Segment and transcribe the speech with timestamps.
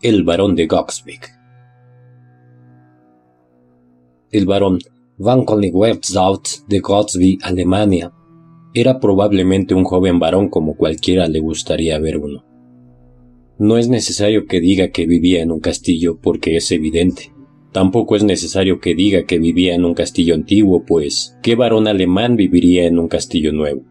[0.00, 1.28] El barón de Goxbeck.
[4.30, 4.78] El barón
[5.16, 8.12] Van Kollingwertzout de Gotsby, Alemania,
[8.74, 12.44] era probablemente un joven varón como cualquiera le gustaría ver uno.
[13.58, 17.32] No es necesario que diga que vivía en un castillo porque es evidente.
[17.72, 22.36] Tampoco es necesario que diga que vivía en un castillo antiguo, pues ¿qué varón alemán
[22.36, 23.82] viviría en un castillo nuevo?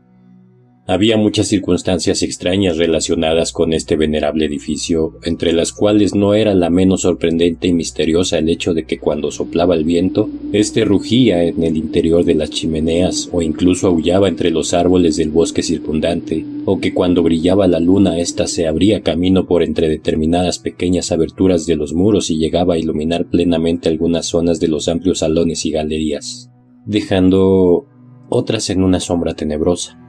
[0.89, 6.69] Había muchas circunstancias extrañas relacionadas con este venerable edificio, entre las cuales no era la
[6.69, 11.61] menos sorprendente y misteriosa el hecho de que cuando soplaba el viento, éste rugía en
[11.61, 16.79] el interior de las chimeneas o incluso aullaba entre los árboles del bosque circundante, o
[16.79, 21.75] que cuando brillaba la luna ésta se abría camino por entre determinadas pequeñas aberturas de
[21.75, 26.49] los muros y llegaba a iluminar plenamente algunas zonas de los amplios salones y galerías,
[26.85, 27.87] dejando
[28.29, 30.06] otras en una sombra tenebrosa.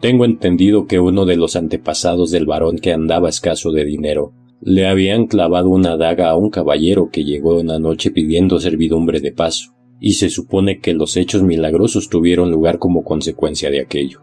[0.00, 4.86] Tengo entendido que uno de los antepasados del varón que andaba escaso de dinero le
[4.86, 9.74] habían clavado una daga a un caballero que llegó una noche pidiendo servidumbre de paso,
[10.00, 14.22] y se supone que los hechos milagrosos tuvieron lugar como consecuencia de aquello.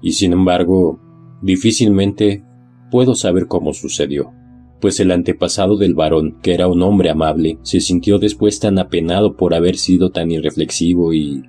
[0.00, 1.00] Y sin embargo,
[1.42, 2.44] difícilmente
[2.90, 4.32] puedo saber cómo sucedió,
[4.80, 9.36] pues el antepasado del varón, que era un hombre amable, se sintió después tan apenado
[9.36, 11.42] por haber sido tan irreflexivo y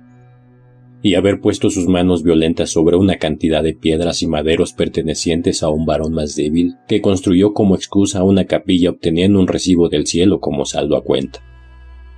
[1.04, 5.68] y haber puesto sus manos violentas sobre una cantidad de piedras y maderos pertenecientes a
[5.68, 10.40] un varón más débil, que construyó como excusa una capilla obteniendo un recibo del cielo
[10.40, 11.40] como saldo a cuenta.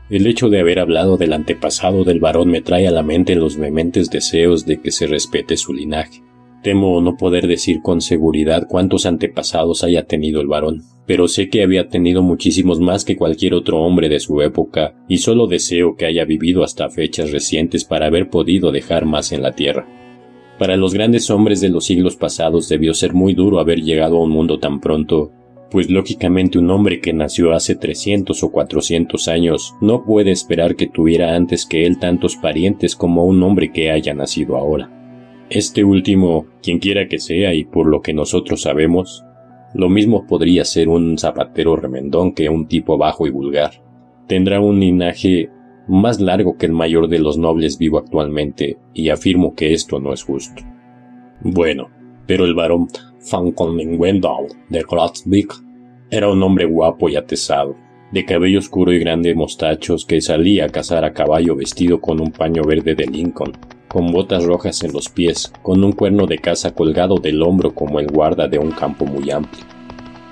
[0.08, 3.56] El hecho de haber hablado del antepasado del varón me trae a la mente los
[3.56, 6.22] vehementes deseos de que se respete su linaje.
[6.66, 11.62] Temo no poder decir con seguridad cuántos antepasados haya tenido el varón, pero sé que
[11.62, 16.06] había tenido muchísimos más que cualquier otro hombre de su época, y solo deseo que
[16.06, 19.86] haya vivido hasta fechas recientes para haber podido dejar más en la tierra.
[20.58, 24.24] Para los grandes hombres de los siglos pasados debió ser muy duro haber llegado a
[24.24, 25.30] un mundo tan pronto,
[25.70, 30.88] pues lógicamente un hombre que nació hace 300 o 400 años no puede esperar que
[30.88, 34.90] tuviera antes que él tantos parientes como un hombre que haya nacido ahora.
[35.48, 39.24] Este último, quien quiera que sea y por lo que nosotros sabemos,
[39.74, 43.70] lo mismo podría ser un zapatero remendón que un tipo bajo y vulgar.
[44.26, 45.50] Tendrá un linaje
[45.86, 50.12] más largo que el mayor de los nobles vivo actualmente, y afirmo que esto no
[50.12, 50.62] es justo.
[51.42, 51.90] Bueno,
[52.26, 52.88] pero el varón
[53.30, 53.52] Van
[53.98, 55.52] Wendell de Grotsbeek
[56.10, 57.76] era un hombre guapo y atesado,
[58.12, 62.32] de cabello oscuro y grande mostachos que salía a cazar a caballo vestido con un
[62.32, 63.52] paño verde de Lincoln,
[63.88, 68.00] con botas rojas en los pies, con un cuerno de caza colgado del hombro como
[68.00, 69.64] el guarda de un campo muy amplio.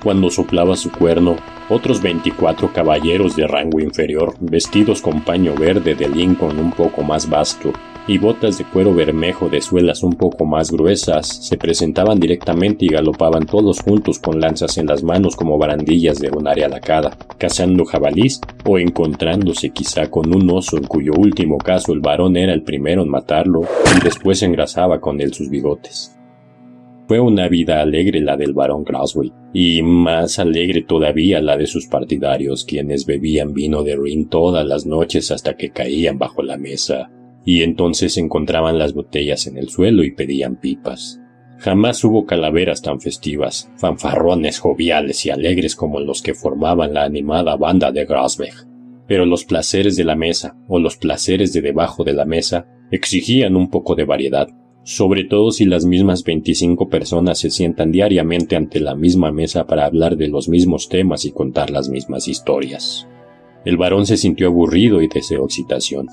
[0.03, 1.37] Cuando soplaba su cuerno,
[1.71, 7.29] otros veinticuatro caballeros de rango inferior, vestidos con paño verde de Lincoln un poco más
[7.29, 7.73] vasto,
[8.07, 12.89] y botas de cuero bermejo de suelas un poco más gruesas se presentaban directamente y
[12.89, 17.85] galopaban todos juntos con lanzas en las manos como barandillas de un área lacada, cazando
[17.85, 22.63] jabalís o encontrándose quizá con un oso en cuyo último caso el varón era el
[22.63, 23.63] primero en matarlo
[23.97, 26.15] y después engrasaba con él sus bigotes.
[27.07, 31.87] Fue una vida alegre la del barón Graswell, y más alegre todavía la de sus
[31.87, 37.11] partidarios, quienes bebían vino de Rin todas las noches hasta que caían bajo la mesa,
[37.45, 41.21] y entonces encontraban las botellas en el suelo y pedían pipas.
[41.59, 47.57] Jamás hubo calaveras tan festivas, fanfarrones joviales y alegres como los que formaban la animada
[47.57, 48.67] banda de Grasbeck.
[49.07, 53.57] Pero los placeres de la mesa, o los placeres de debajo de la mesa, exigían
[53.57, 54.49] un poco de variedad,
[54.83, 59.87] sobre todo si las mismas veinticinco personas se sientan diariamente ante la misma mesa para
[59.87, 63.09] hablar de los mismos temas y contar las mismas historias.
[63.65, 66.09] El varón se sintió aburrido y deseó excitación.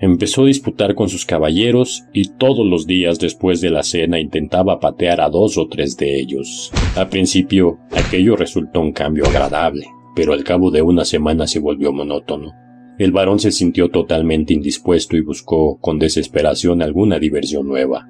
[0.00, 4.78] Empezó a disputar con sus caballeros y todos los días después de la cena intentaba
[4.78, 6.70] patear a dos o tres de ellos.
[6.94, 11.92] Al principio aquello resultó un cambio agradable, pero al cabo de una semana se volvió
[11.92, 12.52] monótono.
[12.98, 18.08] El varón se sintió totalmente indispuesto y buscó con desesperación alguna diversión nueva.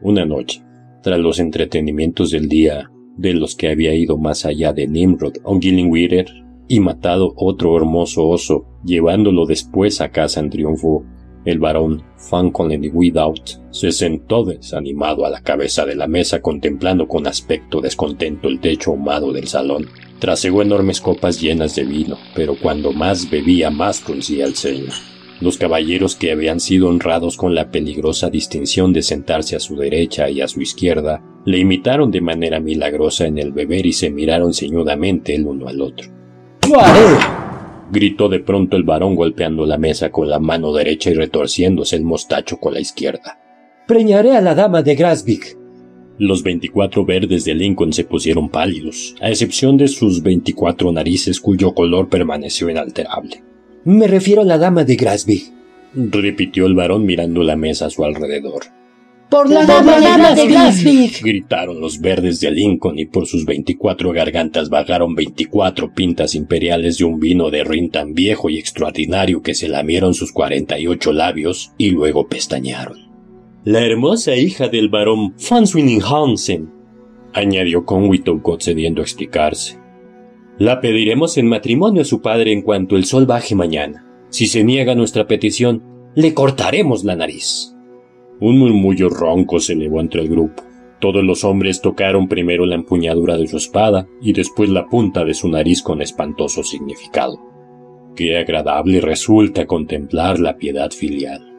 [0.00, 0.62] Una noche,
[1.02, 5.58] tras los entretenimientos del día, de los que había ido más allá de Nimrod o
[5.60, 6.26] Gillingweeder,
[6.70, 11.04] y matado otro hermoso oso, llevándolo después a casa en triunfo,
[11.44, 17.26] el barón Fancolen Without se sentó desanimado a la cabeza de la mesa contemplando con
[17.26, 19.88] aspecto descontento el techo ahumado del salón.
[20.20, 24.92] Trasegó enormes copas llenas de vino, pero cuando más bebía más fruncía el ceño.
[25.40, 30.30] Los caballeros que habían sido honrados con la peligrosa distinción de sentarse a su derecha
[30.30, 34.54] y a su izquierda, le imitaron de manera milagrosa en el beber y se miraron
[34.54, 36.19] ceñudamente el uno al otro
[37.90, 42.04] gritó de pronto el varón golpeando la mesa con la mano derecha y retorciéndose el
[42.04, 43.38] mostacho con la izquierda.
[43.86, 45.58] Preñaré a la dama de Grasvik.
[46.18, 51.72] Los veinticuatro verdes de Lincoln se pusieron pálidos, a excepción de sus veinticuatro narices cuyo
[51.72, 53.42] color permaneció inalterable.
[53.84, 55.42] Me refiero a la dama de Grasby,
[55.94, 58.79] repitió el varón mirando la mesa a su alrededor.
[59.30, 61.12] ¡Por la dama, de Grasby!
[61.22, 67.04] gritaron los verdes de Lincoln y por sus veinticuatro gargantas bajaron veinticuatro pintas imperiales de
[67.04, 71.12] un vino de rin tan viejo y extraordinario que se lamieron sus cuarenta y ocho
[71.12, 72.98] labios y luego pestañaron.
[73.64, 75.64] La hermosa hija del barón Van
[76.02, 76.70] Hansen,
[77.32, 79.78] añadió Conway concediendo a explicarse.
[80.58, 84.04] La pediremos en matrimonio a su padre en cuanto el sol baje mañana.
[84.30, 85.82] Si se niega nuestra petición,
[86.14, 87.76] le cortaremos la nariz.
[88.40, 90.62] Un murmullo ronco se elevó entre el grupo.
[90.98, 95.34] Todos los hombres tocaron primero la empuñadura de su espada y después la punta de
[95.34, 97.38] su nariz con espantoso significado.
[98.16, 101.49] Qué agradable resulta contemplar la piedad filial.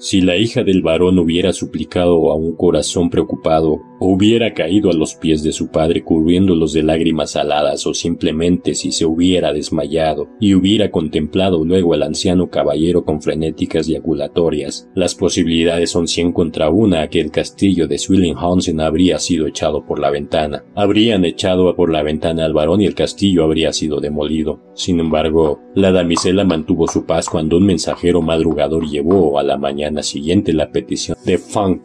[0.00, 4.94] Si la hija del varón hubiera suplicado a un corazón preocupado, o hubiera caído a
[4.94, 10.28] los pies de su padre cubriéndolos de lágrimas aladas, o simplemente si se hubiera desmayado
[10.38, 16.70] y hubiera contemplado luego al anciano caballero con frenéticas eyaculatorias, las posibilidades son cien contra
[16.70, 20.64] una que el castillo de Swillinghausen habría sido echado por la ventana.
[20.76, 24.60] Habrían echado por la ventana al varón y el castillo habría sido demolido.
[24.74, 29.87] Sin embargo, la damisela mantuvo su paz cuando un mensajero madrugador llevó a la mañana
[30.02, 31.82] siguiente la petición de Fan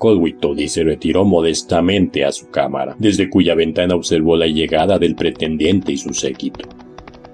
[0.57, 5.91] y se retiró modestamente a su cámara, desde cuya ventana observó la llegada del pretendiente
[5.91, 6.67] y su séquito.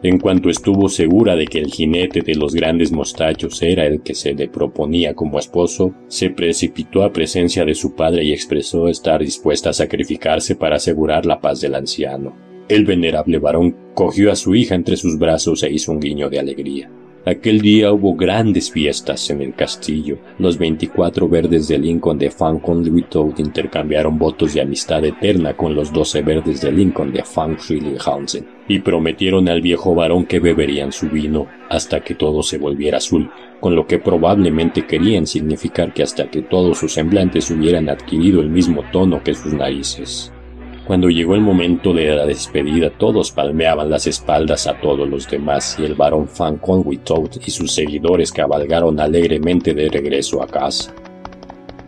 [0.02, 4.16] En cuanto estuvo segura de que el jinete de los grandes mostachos era el que
[4.16, 9.20] se le proponía como esposo, se precipitó a presencia de su padre y expresó estar
[9.20, 12.34] dispuesta a sacrificarse para asegurar la paz del anciano.
[12.70, 16.40] El venerable varón cogió a su hija entre sus brazos e hizo un guiño de
[16.40, 16.90] alegría.
[17.26, 20.18] Aquel día hubo grandes fiestas en el castillo.
[20.38, 25.92] Los 24 verdes de Lincoln de Fan Toad intercambiaron votos de amistad eterna con los
[25.92, 31.10] 12 verdes de Lincoln de Fan Schillinghausen y prometieron al viejo varón que beberían su
[31.10, 33.30] vino hasta que todo se volviera azul,
[33.60, 38.50] con lo que probablemente querían significar que hasta que todos sus semblantes hubieran adquirido el
[38.50, 40.32] mismo tono que sus narices.
[40.90, 45.78] Cuando llegó el momento de la despedida, todos palmeaban las espaldas a todos los demás
[45.78, 50.92] y el barón Fan Conway Toad y sus seguidores cabalgaron alegremente de regreso a casa.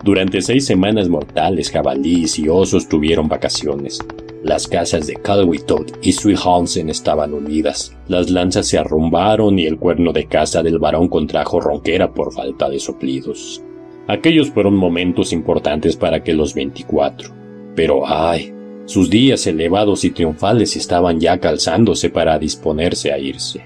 [0.03, 3.97] Durante seis semanas mortales, jabalíes y osos tuvieron vacaciones.
[4.43, 7.97] Las casas de Toad y Sweet Hansen estaban unidas.
[8.07, 12.69] Las lanzas se arrumbaron y el cuerno de casa del barón contrajo ronquera por falta
[12.69, 13.63] de soplidos.
[14.07, 17.33] Aquellos fueron momentos importantes para que los veinticuatro.
[17.75, 18.53] Pero ay,
[18.85, 23.61] sus días elevados y triunfales estaban ya calzándose para disponerse a irse.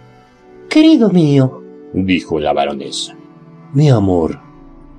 [0.70, 1.64] Querido mío,
[1.94, 3.16] dijo la baronesa.
[3.74, 4.40] Mi amor,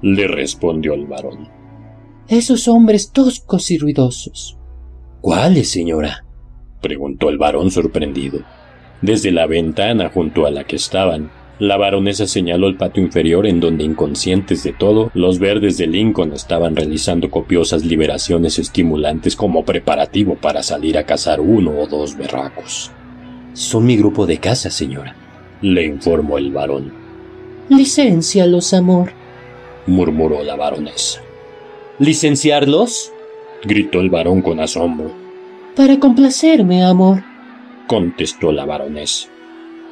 [0.02, 1.48] le respondió el varón.
[2.28, 4.58] Esos hombres toscos y ruidosos.
[5.20, 6.24] ¿Cuáles, señora?
[6.80, 8.40] preguntó el varón sorprendido.
[9.02, 13.60] Desde la ventana junto a la que estaban, la baronesa señaló el patio inferior en
[13.60, 20.34] donde, inconscientes de todo, los verdes de Lincoln estaban realizando copiosas liberaciones estimulantes como preparativo
[20.34, 22.90] para salir a cazar uno o dos berracos.
[23.54, 25.16] Son mi grupo de caza, señora,
[25.62, 26.92] le informó el varón.
[27.70, 29.12] Licencialos, amor,
[29.86, 31.22] murmuró la baronesa.
[31.98, 33.12] ¿Licenciarlos?
[33.64, 35.10] gritó el varón con asombro.
[35.74, 37.22] Para complacerme, amor,
[37.86, 39.28] contestó la baronesa.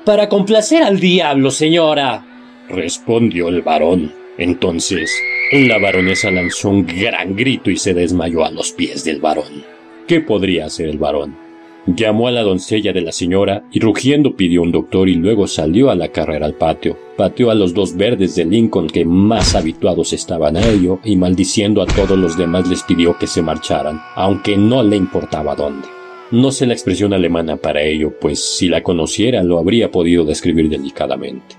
[0.05, 2.27] Para complacer al diablo, señora,
[2.69, 4.13] respondió el varón.
[4.37, 5.11] Entonces,
[5.51, 9.65] la baronesa lanzó un gran grito y se desmayó a los pies del varón.
[10.07, 11.39] ¿Qué podría hacer el varón?
[11.87, 15.91] Llamó a la doncella de la señora y rugiendo pidió un doctor y luego salió
[15.91, 16.99] a la carrera al patio.
[17.17, 21.81] Pateó a los dos verdes de Lincoln que más habituados estaban a ello y maldiciendo
[21.81, 25.89] a todos los demás les pidió que se marcharan, aunque no le importaba dónde.
[26.31, 30.71] No sé la expresión alemana para ello, pues si la conociera lo habría podido describir
[30.71, 31.57] delicadamente.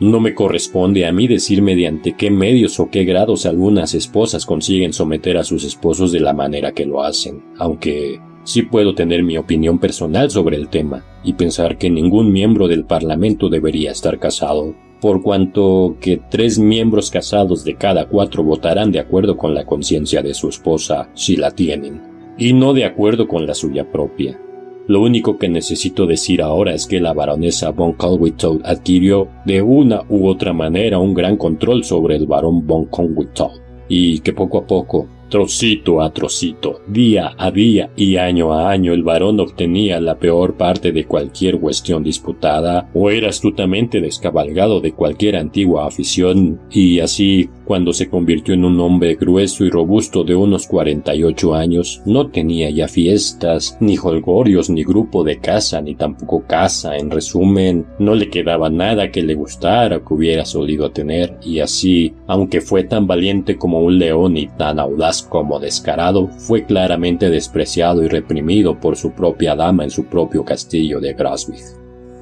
[0.00, 4.92] No me corresponde a mí decir mediante qué medios o qué grados algunas esposas consiguen
[4.92, 9.36] someter a sus esposos de la manera que lo hacen, aunque sí puedo tener mi
[9.36, 14.74] opinión personal sobre el tema y pensar que ningún miembro del Parlamento debería estar casado,
[15.00, 20.22] por cuanto que tres miembros casados de cada cuatro votarán de acuerdo con la conciencia
[20.22, 24.38] de su esposa, si la tienen, y no de acuerdo con la suya propia.
[24.88, 30.02] Lo único que necesito decir ahora es que la baronesa von Colwittow adquirió de una
[30.08, 33.50] u otra manera un gran control sobre el barón von Colwittow
[33.88, 38.92] y que poco a poco Trocito a trocito, día a día y año a año
[38.92, 44.92] el varón obtenía la peor parte de cualquier cuestión disputada o era astutamente descabalgado de
[44.92, 50.34] cualquier antigua afición y así cuando se convirtió en un hombre grueso y robusto de
[50.34, 56.44] unos 48 años, no tenía ya fiestas, ni holgorios, ni grupo de casa, ni tampoco
[56.46, 56.98] casa.
[56.98, 61.60] En resumen, no le quedaba nada que le gustara o que hubiera solido tener, y
[61.60, 67.30] así, aunque fue tan valiente como un león y tan audaz como descarado, fue claramente
[67.30, 71.62] despreciado y reprimido por su propia dama en su propio castillo de Graswig.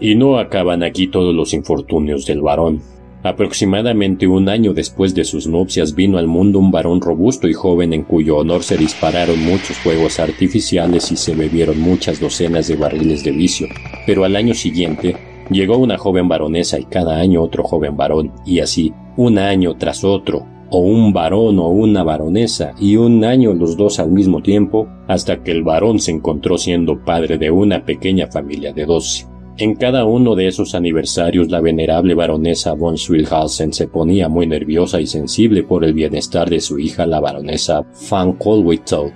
[0.00, 2.80] Y no acaban aquí todos los infortunios del varón.
[3.22, 7.92] Aproximadamente un año después de sus nupcias vino al mundo un varón robusto y joven
[7.92, 13.22] en cuyo honor se dispararon muchos fuegos artificiales y se bebieron muchas docenas de barriles
[13.22, 13.66] de vicio.
[14.06, 15.16] Pero al año siguiente
[15.50, 20.02] llegó una joven baronesa y cada año otro joven varón, y así, un año tras
[20.02, 24.88] otro, o un varón o una baronesa, y un año los dos al mismo tiempo,
[25.08, 29.26] hasta que el varón se encontró siendo padre de una pequeña familia de doce.
[29.60, 35.02] En cada uno de esos aniversarios la venerable baronesa von Swilhausen se ponía muy nerviosa
[35.02, 39.12] y sensible por el bienestar de su hija la baronesa van Colwitzout.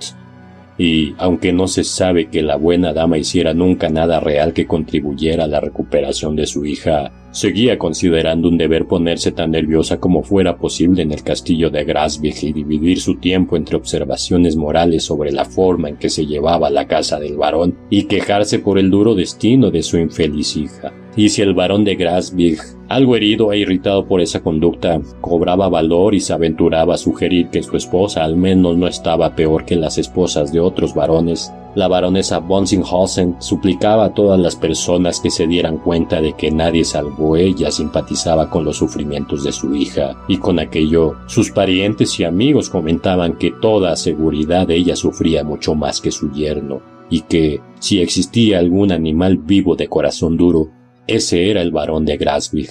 [0.76, 5.44] Y, aunque no se sabe que la buena dama hiciera nunca nada real que contribuyera
[5.44, 10.56] a la recuperación de su hija, Seguía considerando un deber ponerse tan nerviosa como fuera
[10.56, 15.44] posible en el castillo de Grasvig y dividir su tiempo entre observaciones morales sobre la
[15.44, 19.72] forma en que se llevaba la casa del varón y quejarse por el duro destino
[19.72, 20.92] de su infeliz hija.
[21.16, 26.14] Y si el varón de Grasvig, algo herido e irritado por esa conducta, cobraba valor
[26.14, 29.98] y se aventuraba a sugerir que su esposa al menos no estaba peor que las
[29.98, 35.78] esposas de otros varones, la baronesa Bonsinghausen suplicaba a todas las personas que se dieran
[35.78, 40.58] cuenta de que nadie salvo ella simpatizaba con los sufrimientos de su hija, y con
[40.58, 46.30] aquello sus parientes y amigos comentaban que toda seguridad ella sufría mucho más que su
[46.30, 50.70] yerno, y que, si existía algún animal vivo de corazón duro,
[51.06, 52.70] ese era el varón de Graswig.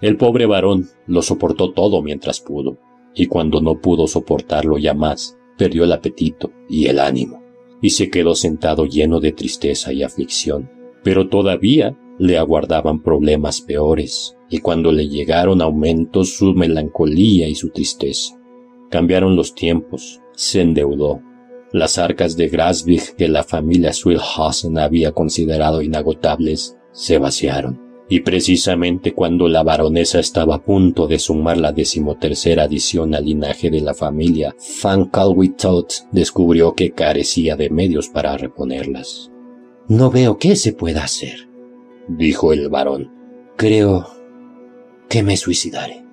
[0.00, 2.78] El pobre varón lo soportó todo mientras pudo,
[3.14, 7.40] y cuando no pudo soportarlo ya más, perdió el apetito y el ánimo
[7.82, 10.70] y se quedó sentado lleno de tristeza y aflicción.
[11.02, 17.70] Pero todavía le aguardaban problemas peores, y cuando le llegaron aumentó su melancolía y su
[17.70, 18.38] tristeza.
[18.90, 21.22] Cambiaron los tiempos, se endeudó.
[21.72, 29.14] Las arcas de Grasvig que la familia Swilhausen había considerado inagotables se vaciaron y precisamente
[29.14, 33.94] cuando la baronesa estaba a punto de sumar la decimotercera adición al linaje de la
[33.94, 39.30] familia, Van Calwitot descubrió que carecía de medios para reponerlas.
[39.86, 41.48] No veo qué se pueda hacer,
[42.08, 43.12] dijo el varón.
[43.56, 44.08] Creo
[45.08, 46.04] que me suicidaré.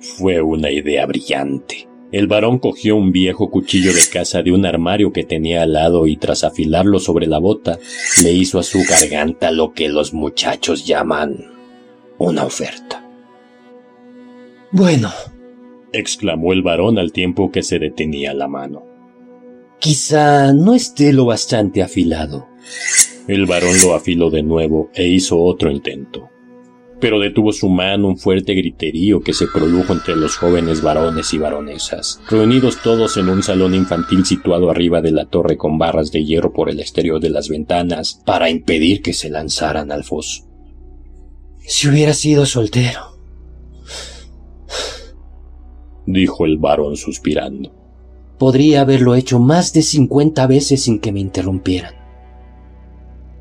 [0.00, 1.88] Fue una idea brillante.
[2.12, 6.08] El varón cogió un viejo cuchillo de caza de un armario que tenía al lado
[6.08, 7.78] y tras afilarlo sobre la bota,
[8.22, 11.36] le hizo a su garganta lo que los muchachos llaman
[12.18, 13.08] una oferta.
[14.72, 15.12] Bueno,
[15.92, 18.84] exclamó el varón al tiempo que se detenía la mano.
[19.78, 22.48] Quizá no esté lo bastante afilado.
[23.28, 26.28] El varón lo afiló de nuevo e hizo otro intento
[27.00, 31.38] pero detuvo su mano un fuerte griterío que se produjo entre los jóvenes varones y
[31.38, 36.24] baronesas, reunidos todos en un salón infantil situado arriba de la torre con barras de
[36.24, 40.44] hierro por el exterior de las ventanas para impedir que se lanzaran al foso.
[41.60, 43.18] Si hubiera sido soltero,
[46.06, 47.72] dijo el varón suspirando.
[48.38, 51.94] Podría haberlo hecho más de cincuenta veces sin que me interrumpieran.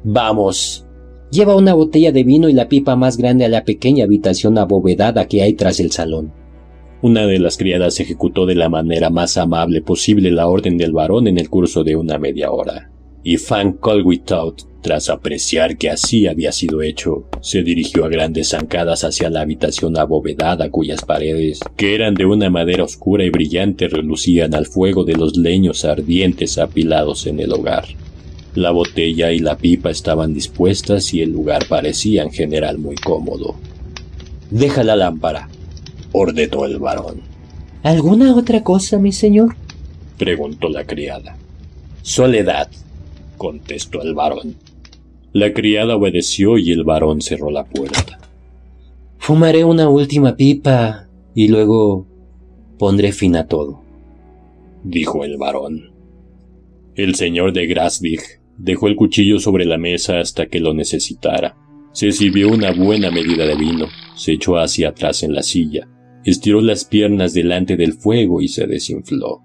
[0.04, 0.86] Vamos,
[1.32, 5.28] Lleva una botella de vino y la pipa más grande a la pequeña habitación abovedada
[5.28, 6.32] que hay tras el salón.
[7.04, 11.28] Una de las criadas ejecutó de la manera más amable posible la orden del varón
[11.28, 12.90] en el curso de una media hora.
[13.24, 19.04] Y Fan Colwithout, tras apreciar que así había sido hecho, se dirigió a grandes zancadas
[19.04, 24.56] hacia la habitación abovedada cuyas paredes, que eran de una madera oscura y brillante, relucían
[24.56, 27.86] al fuego de los leños ardientes apilados en el hogar.
[28.60, 33.56] La botella y la pipa estaban dispuestas y el lugar parecía en general muy cómodo.
[34.52, 35.48] Deja la lámpara,
[36.12, 37.22] ordenó el varón.
[37.84, 39.56] ¿Alguna otra cosa, mi señor?
[40.18, 41.38] preguntó la criada.
[42.02, 42.70] Soledad,
[43.38, 44.58] contestó el varón.
[45.32, 48.20] La criada obedeció y el varón cerró la puerta.
[49.20, 52.08] Fumaré una última pipa y luego
[52.78, 53.84] pondré fin a todo,
[54.84, 55.94] dijo el varón.
[56.96, 61.56] El señor de Grasvig Dejó el cuchillo sobre la mesa hasta que lo necesitara.
[61.94, 65.88] Se sirvió una buena medida de vino, se echó hacia atrás en la silla,
[66.26, 69.42] estiró las piernas delante del fuego y se desinfló.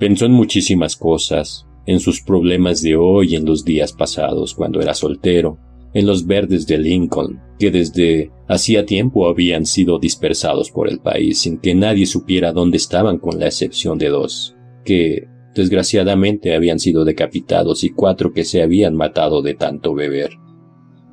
[0.00, 4.80] Pensó en muchísimas cosas, en sus problemas de hoy y en los días pasados cuando
[4.80, 5.58] era soltero,
[5.94, 11.40] en los verdes de Lincoln, que desde hacía tiempo habían sido dispersados por el país
[11.40, 17.04] sin que nadie supiera dónde estaban con la excepción de dos, que desgraciadamente habían sido
[17.04, 20.30] decapitados y cuatro que se habían matado de tanto beber.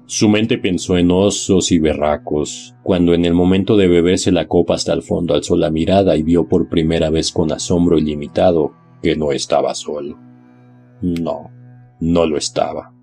[0.05, 4.75] Su mente pensó en osos y berracos, cuando en el momento de beberse la copa
[4.75, 8.71] hasta el fondo alzó la mirada y vio por primera vez con asombro ilimitado
[9.01, 10.17] que no estaba solo.
[11.01, 11.51] No,
[11.99, 12.95] no lo estaba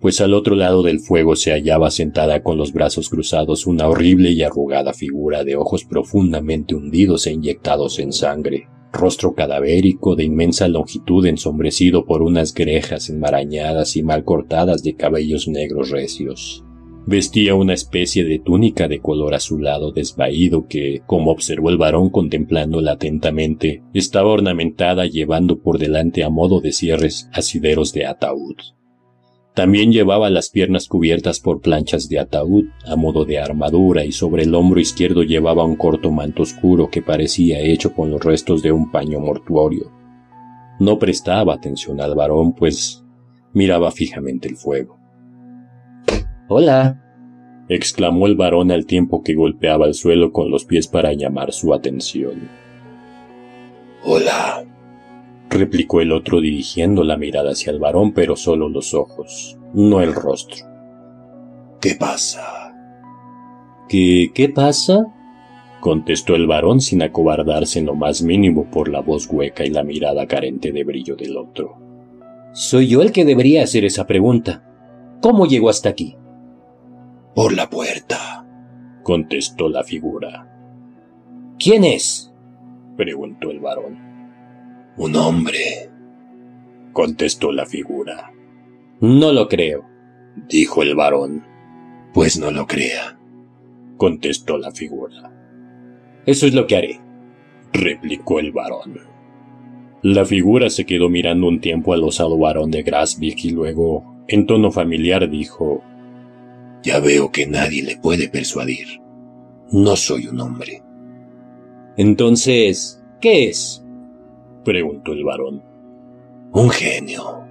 [0.00, 4.30] pues al otro lado del fuego se hallaba sentada con los brazos cruzados una horrible
[4.30, 10.68] y arrugada figura de ojos profundamente hundidos e inyectados en sangre, rostro cadavérico de inmensa
[10.68, 16.64] longitud ensombrecido por unas grejas enmarañadas y mal cortadas de cabellos negros recios.
[17.08, 22.92] Vestía una especie de túnica de color azulado desvaído que, como observó el varón contemplándola
[22.92, 28.56] atentamente, estaba ornamentada llevando por delante a modo de cierres asideros de ataúd.
[29.56, 34.42] También llevaba las piernas cubiertas por planchas de ataúd a modo de armadura y sobre
[34.42, 38.70] el hombro izquierdo llevaba un corto manto oscuro que parecía hecho con los restos de
[38.70, 39.90] un paño mortuorio.
[40.78, 43.02] No prestaba atención al varón, pues
[43.54, 44.98] miraba fijamente el fuego.
[46.48, 47.02] Hola,
[47.70, 51.72] exclamó el varón al tiempo que golpeaba el suelo con los pies para llamar su
[51.72, 52.50] atención.
[54.04, 54.66] Hola,
[55.50, 60.14] replicó el otro dirigiendo la mirada hacia el varón, pero solo los ojos, no el
[60.14, 60.66] rostro.
[61.80, 62.74] ¿Qué pasa?
[63.88, 65.12] ¿Qué qué pasa?
[65.80, 69.84] contestó el varón sin acobardarse en lo más mínimo por la voz hueca y la
[69.84, 71.78] mirada carente de brillo del otro.
[72.52, 74.64] Soy yo el que debería hacer esa pregunta.
[75.20, 76.16] ¿Cómo llegó hasta aquí?
[77.34, 78.46] Por la puerta,
[79.02, 80.52] contestó la figura.
[81.58, 82.32] ¿Quién es?
[82.96, 84.05] preguntó el varón.
[84.98, 85.90] Un hombre,
[86.92, 88.32] contestó la figura.
[89.00, 89.84] No lo creo,
[90.48, 91.44] dijo el varón.
[92.14, 93.18] Pues no lo crea,
[93.98, 95.32] contestó la figura.
[96.24, 97.00] Eso es lo que haré,
[97.74, 98.98] replicó el varón.
[100.02, 104.46] La figura se quedó mirando un tiempo al osado varón de Grasvik y luego, en
[104.46, 105.82] tono familiar, dijo:
[106.82, 109.00] Ya veo que nadie le puede persuadir.
[109.70, 110.82] No soy un hombre.
[111.96, 113.85] Entonces, ¿qué es?
[114.66, 115.62] Preguntó el varón.
[116.52, 117.46] Un genio,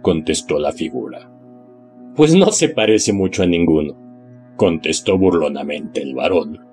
[0.00, 1.30] contestó la figura.
[2.16, 3.94] Pues no se parece mucho a ninguno,
[4.56, 6.66] contestó burlonamente el varón.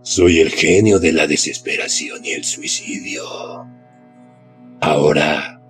[0.00, 3.22] Soy el genio de la desesperación y el suicidio.
[4.80, 5.60] Ahora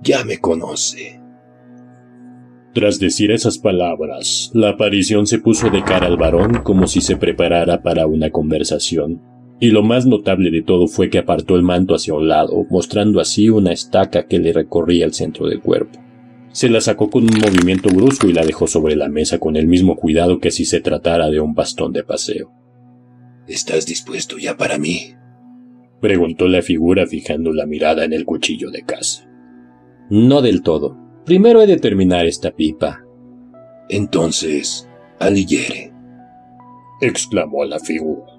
[0.00, 1.20] ya me conoce.
[2.72, 7.16] Tras decir esas palabras, la aparición se puso de cara al varón como si se
[7.16, 11.94] preparara para una conversación y lo más notable de todo fue que apartó el manto
[11.94, 16.00] hacia un lado, mostrando así una estaca que le recorría el centro del cuerpo.
[16.52, 19.66] Se la sacó con un movimiento brusco y la dejó sobre la mesa con el
[19.66, 22.52] mismo cuidado que si se tratara de un bastón de paseo.
[23.46, 25.14] ¿Estás dispuesto ya para mí?
[26.00, 29.28] preguntó la figura fijando la mirada en el cuchillo de caza.
[30.10, 30.98] No del todo.
[31.24, 33.02] Primero he de terminar esta pipa.
[33.88, 34.88] Entonces,
[35.18, 35.92] alillere,
[37.00, 38.33] exclamó la figura.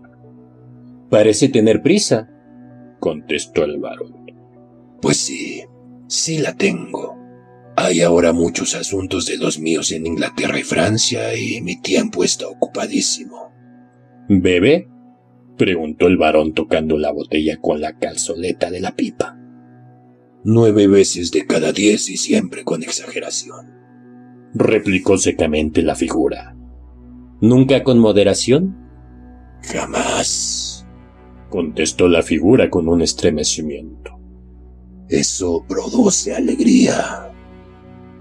[1.09, 2.29] Parece tener prisa,
[2.99, 4.25] contestó el varón.
[5.01, 5.63] Pues sí,
[6.07, 7.15] sí la tengo.
[7.77, 12.47] Hay ahora muchos asuntos de los míos en Inglaterra y Francia y mi tiempo está
[12.47, 13.53] ocupadísimo.
[14.27, 14.89] ¿Bebe?
[15.57, 19.37] preguntó el varón tocando la botella con la calzoleta de la pipa.
[20.43, 23.73] Nueve veces de cada diez y siempre con exageración.
[24.53, 26.55] replicó secamente la figura.
[27.41, 28.75] ¿Nunca con moderación?
[29.61, 30.54] Jamás
[31.55, 34.19] contestó la figura con un estremecimiento.
[35.07, 37.31] Eso produce alegría.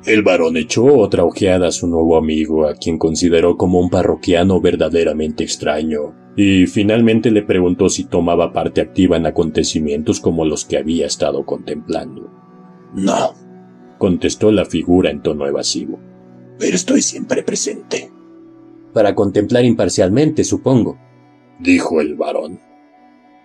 [0.06, 4.60] El varón echó otra ojeada a su nuevo amigo, a quien consideró como un parroquiano
[4.60, 10.76] verdaderamente extraño, y finalmente le preguntó si tomaba parte activa en acontecimientos como los que
[10.76, 12.30] había estado contemplando.
[12.94, 13.34] No,
[13.98, 15.98] contestó la figura en tono evasivo.
[16.56, 18.12] Pero estoy siempre presente.
[18.92, 20.96] Para contemplar imparcialmente, supongo,
[21.58, 22.60] dijo el varón.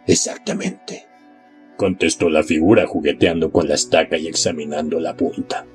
[0.10, 1.06] Exactamente,
[1.78, 5.68] contestó la figura jugueteando con la estaca y examinando la punta.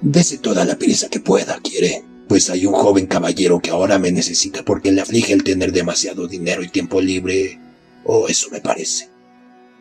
[0.00, 2.04] Dese toda la prisa que pueda, quiere.
[2.28, 6.28] Pues hay un joven caballero que ahora me necesita porque le aflige el tener demasiado
[6.28, 7.58] dinero y tiempo libre.
[8.04, 9.08] O oh, eso me parece.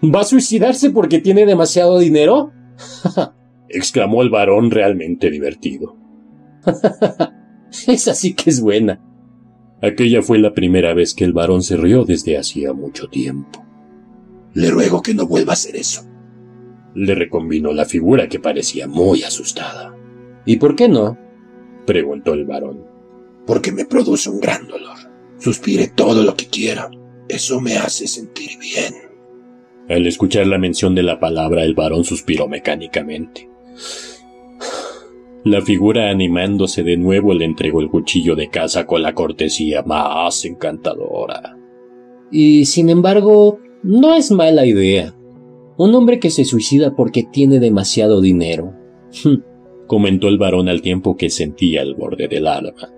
[0.04, 2.52] ¿Va a suicidarse porque tiene demasiado dinero?
[3.70, 5.96] exclamó el varón realmente divertido.
[7.88, 9.00] Esa sí que es buena.
[9.84, 13.67] Aquella fue la primera vez que el varón se rió desde hacía mucho tiempo.
[14.58, 16.02] Le ruego que no vuelva a hacer eso.
[16.96, 19.96] Le recombinó la figura que parecía muy asustada.
[20.48, 21.16] ¿Y por qué no?
[21.86, 22.84] preguntó el varón.
[23.46, 24.98] Porque me produce un gran dolor.
[25.38, 26.90] Suspire todo lo que quiera.
[27.30, 28.96] Eso me hace sentir bien.
[29.90, 33.48] Al escuchar la mención de la palabra, el varón suspiró mecánicamente.
[35.46, 40.44] La figura animándose de nuevo le entregó el cuchillo de caza con la cortesía más
[40.46, 41.56] encantadora.
[42.32, 45.16] Y sin embargo, no es mala idea.
[45.78, 48.74] Un hombre que se suicida porque tiene demasiado dinero.
[49.88, 52.92] comentó el varón al tiempo que sentía el borde del alma.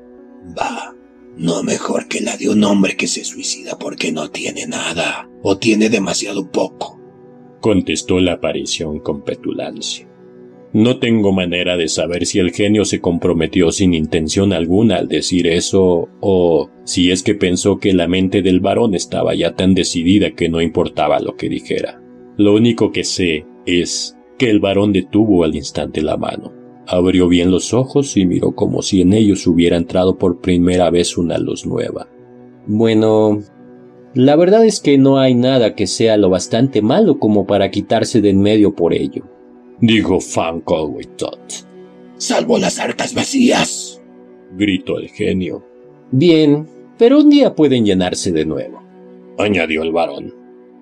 [0.58, 0.96] Va,
[1.38, 5.58] no mejor que la de un hombre que se suicida porque no tiene nada o
[5.58, 7.00] tiene demasiado poco,
[7.62, 10.09] contestó la aparición con petulancia.
[10.71, 15.47] No tengo manera de saber si el genio se comprometió sin intención alguna al decir
[15.47, 20.32] eso, o si es que pensó que la mente del varón estaba ya tan decidida
[20.32, 21.99] que no importaba lo que dijera.
[22.38, 26.53] Lo único que sé es que el varón detuvo al instante la mano,
[26.86, 31.17] abrió bien los ojos y miró como si en ellos hubiera entrado por primera vez
[31.17, 32.08] una luz nueva.
[32.67, 33.41] Bueno,
[34.13, 38.21] la verdad es que no hay nada que sea lo bastante malo como para quitarse
[38.21, 39.23] de en medio por ello
[39.82, 41.39] dijo Fan Tot.
[42.18, 44.02] Salvo las arcas vacías,
[44.58, 45.63] gritó el genio.
[46.12, 48.82] Bien, pero un día pueden llenarse de nuevo,
[49.38, 50.34] añadió el varón.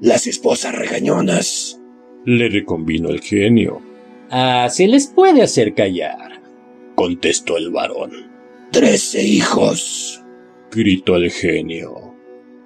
[0.02, 1.80] Las esposas regañonas,
[2.26, 3.82] le reconvino el genio.
[4.30, 6.42] Ah, se les puede hacer callar,
[6.96, 8.12] contestó el varón.
[8.72, 10.24] Trece hijos,
[10.72, 12.16] gritó el genio.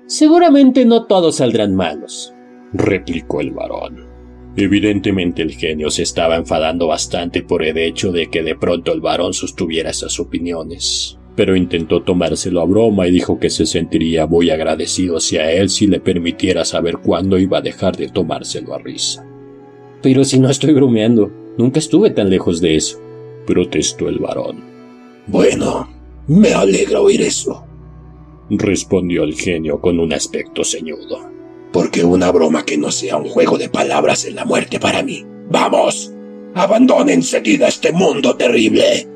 [0.08, 2.34] Seguramente no todos saldrán malos,
[2.74, 4.11] replicó el varón.
[4.56, 9.00] Evidentemente el genio se estaba enfadando bastante por el hecho de que de pronto el
[9.00, 14.50] varón sostuviera esas opiniones, pero intentó tomárselo a broma y dijo que se sentiría muy
[14.50, 19.26] agradecido hacia él si le permitiera saber cuándo iba a dejar de tomárselo a risa.
[20.02, 23.00] Pero si no estoy bromeando, nunca estuve tan lejos de eso,
[23.48, 24.66] protestó el varón.
[25.28, 25.88] Bueno,
[26.28, 27.64] me alegra oír eso,
[28.50, 31.41] respondió el genio con un aspecto ceñudo
[31.72, 35.26] porque una broma que no sea un juego de palabras es la muerte para mí.
[35.50, 36.12] ¡Vamos!
[36.54, 39.08] ¡Abandonen enseguida este mundo terrible!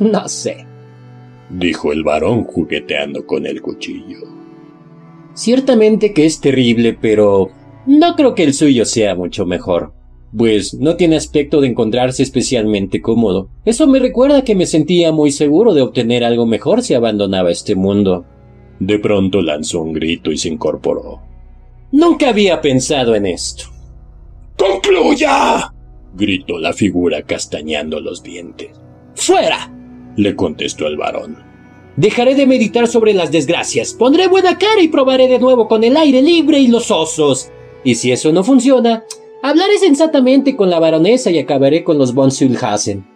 [0.00, 0.66] No sé,
[1.50, 4.18] dijo el varón jugueteando con el cuchillo.
[5.34, 7.50] Ciertamente que es terrible, pero
[7.86, 9.92] no creo que el suyo sea mucho mejor.
[10.36, 13.48] Pues no tiene aspecto de encontrarse especialmente cómodo.
[13.64, 17.74] Eso me recuerda que me sentía muy seguro de obtener algo mejor si abandonaba este
[17.74, 18.24] mundo.
[18.80, 21.25] De pronto lanzó un grito y se incorporó.
[21.92, 23.64] Nunca había pensado en esto.
[24.56, 25.72] ¡Concluya!
[26.14, 28.70] gritó la figura castañando los dientes.
[29.14, 29.72] ¡Fuera!
[30.16, 31.44] le contestó el varón.
[31.96, 35.96] Dejaré de meditar sobre las desgracias, pondré buena cara y probaré de nuevo con el
[35.96, 37.50] aire libre y los osos.
[37.84, 39.04] Y si eso no funciona,
[39.42, 43.06] hablaré sensatamente con la baronesa y acabaré con los von Sülhasen.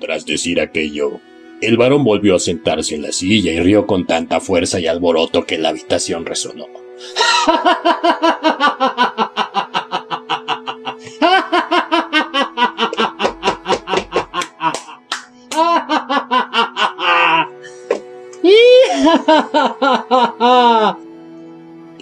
[0.00, 1.20] Tras decir aquello,
[1.62, 5.46] el varón volvió a sentarse en la silla y rió con tanta fuerza y alboroto
[5.46, 6.85] que la habitación resonó.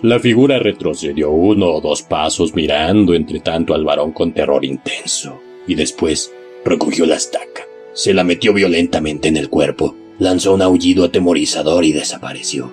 [0.02, 5.40] La figura retrocedió uno o dos pasos mirando entre tanto al varón con terror intenso,
[5.66, 6.32] y después
[6.64, 7.62] recogió la estaca,
[7.94, 12.70] se la metió violentamente en el cuerpo, lanzó un aullido atemorizador y desapareció.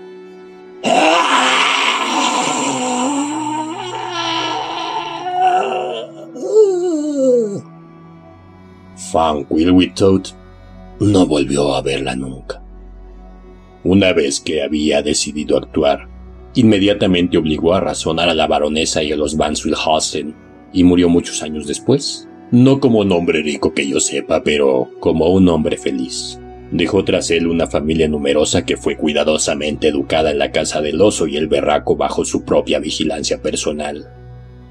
[9.12, 10.22] Fan Wilwitoad
[11.00, 12.62] no volvió a verla nunca.
[13.84, 16.08] Una vez que había decidido actuar,
[16.54, 20.36] inmediatamente obligó a razonar a la baronesa y a los Van Swilhausen,
[20.72, 22.28] y murió muchos años después.
[22.52, 26.40] No como un hombre rico que yo sepa, pero como un hombre feliz.
[26.72, 31.28] Dejó tras él una familia numerosa que fue cuidadosamente educada en la casa del oso
[31.28, 34.10] y el berraco bajo su propia vigilancia personal.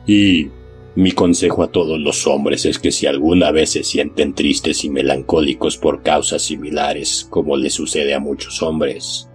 [0.07, 0.49] Y
[0.97, 4.91] mi consejo a todos los hombres es que si alguna vez se sienten tristes y
[4.91, 9.29] melancólicos por causas similares, como le sucede a muchos hombres,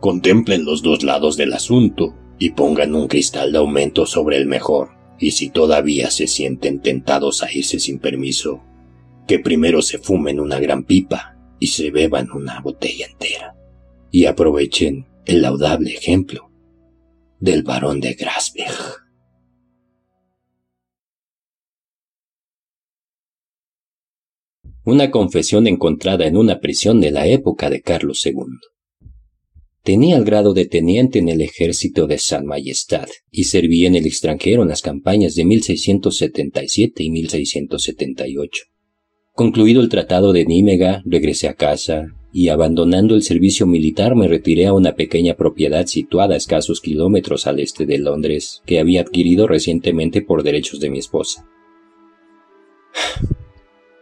[0.00, 4.90] contemplen los dos lados del asunto y pongan un cristal de aumento sobre el mejor,
[5.18, 8.62] y si todavía se sienten tentados a irse sin permiso,
[9.26, 13.56] que primero se fumen una gran pipa y se beban una botella entera,
[14.10, 16.50] y aprovechen el laudable ejemplo
[17.40, 19.07] del barón de Grasberg.
[24.88, 28.34] Una confesión encontrada en una prisión de la época de Carlos II.
[29.82, 34.06] Tenía el grado de teniente en el ejército de San Majestad y servía en el
[34.06, 38.64] extranjero en las campañas de 1677 y 1678.
[39.34, 44.66] Concluido el tratado de Nímega, regresé a casa y abandonando el servicio militar me retiré
[44.66, 49.46] a una pequeña propiedad situada a escasos kilómetros al este de Londres que había adquirido
[49.46, 51.46] recientemente por derechos de mi esposa.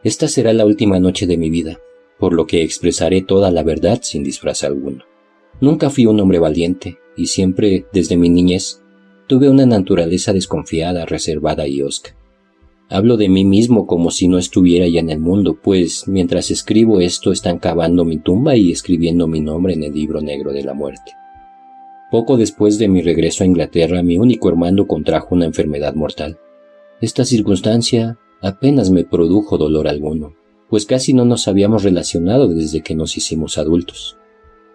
[0.07, 1.81] Esta será la última noche de mi vida,
[2.21, 5.03] por lo que expresaré toda la verdad sin disfraz alguno.
[5.61, 8.81] Nunca fui un hombre valiente, y siempre, desde mi niñez,
[9.27, 12.15] tuve una naturaleza desconfiada, reservada y osca.
[12.89, 17.01] Hablo de mí mismo como si no estuviera ya en el mundo, pues mientras escribo
[17.01, 20.73] esto están cavando mi tumba y escribiendo mi nombre en el libro negro de la
[20.73, 21.15] muerte.
[22.13, 26.39] Poco después de mi regreso a Inglaterra, mi único hermano contrajo una enfermedad mortal.
[27.01, 30.35] Esta circunstancia apenas me produjo dolor alguno,
[30.71, 34.17] pues casi no nos habíamos relacionado desde que nos hicimos adultos.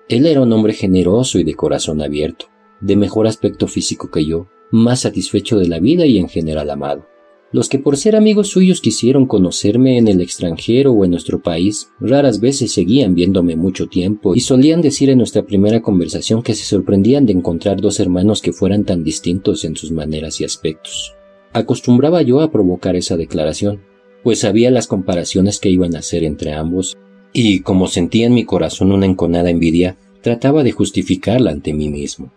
[0.10, 2.48] Él era un hombre generoso y de corazón abierto,
[2.82, 7.08] de mejor aspecto físico que yo, más satisfecho de la vida y en general amado.
[7.54, 11.90] Los que por ser amigos suyos quisieron conocerme en el extranjero o en nuestro país,
[12.00, 16.64] raras veces seguían viéndome mucho tiempo y solían decir en nuestra primera conversación que se
[16.64, 21.14] sorprendían de encontrar dos hermanos que fueran tan distintos en sus maneras y aspectos.
[21.54, 23.82] Acostumbraba yo a provocar esa declaración,
[24.24, 26.98] pues sabía las comparaciones que iban a hacer entre ambos
[27.34, 32.32] y como sentía en mi corazón una enconada envidia, trataba de justificarla ante mí mismo.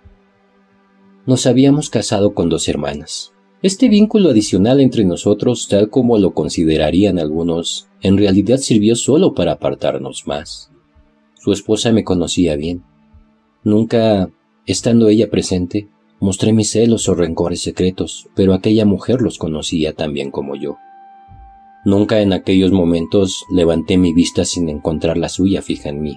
[1.27, 3.33] Nos habíamos casado con dos hermanas.
[3.62, 9.53] Este vínculo adicional entre nosotros, tal como lo considerarían algunos, en realidad sirvió solo para
[9.53, 10.70] apartarnos más.
[11.35, 12.83] Su esposa me conocía bien.
[13.62, 14.31] Nunca,
[14.66, 15.88] estando ella presente,
[16.25, 20.79] mostré mis celos o rencores secretos, pero aquella mujer los conocía tan bien como yo.
[21.85, 26.17] Nunca en aquellos momentos levanté mi vista sin encontrar la suya fija en mí.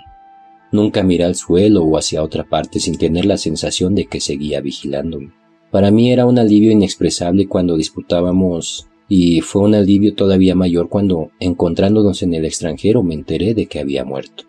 [0.72, 4.62] Nunca miré al suelo o hacia otra parte sin tener la sensación de que seguía
[4.62, 5.34] vigilándome.
[5.72, 11.32] Para mí era un alivio inexpresable cuando disputábamos y fue un alivio todavía mayor cuando,
[11.41, 14.46] encontrándonos en el extranjero, me enteré de que había muerto.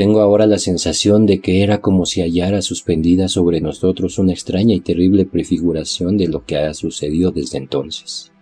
[0.00, 4.74] Tengo ahora la sensación de que era como si hallara suspendida sobre nosotros una extraña
[4.74, 8.32] y terrible prefiguración de lo que ha sucedido desde entonces.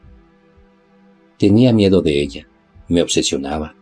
[1.37, 2.49] Tenía miedo de ella,
[2.87, 3.75] me obsesionaba.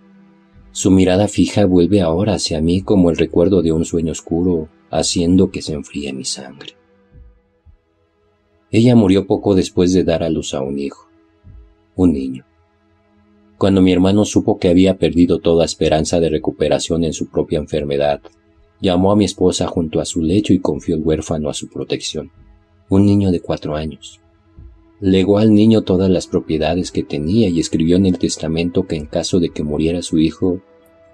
[0.72, 5.50] Su mirada fija vuelve ahora hacia mí como el recuerdo de un sueño oscuro, haciendo
[5.50, 6.78] que se enfríe mi sangre.
[8.70, 11.10] Ella murió poco después de dar a luz a un hijo,
[11.94, 12.46] un niño.
[13.58, 18.20] Cuando mi hermano supo que había perdido toda esperanza de recuperación en su propia enfermedad,
[18.80, 22.30] llamó a mi esposa junto a su lecho y confió el huérfano a su protección,
[22.90, 24.20] un niño de cuatro años.
[25.00, 29.06] Legó al niño todas las propiedades que tenía y escribió en el testamento que en
[29.06, 30.60] caso de que muriera su hijo,